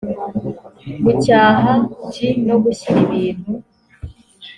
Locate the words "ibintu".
3.15-3.51